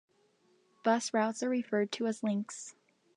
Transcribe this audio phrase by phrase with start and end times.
[0.83, 2.75] Bus routes are referred to as Links.